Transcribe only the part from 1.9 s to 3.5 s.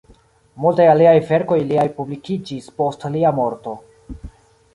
publikiĝis post lia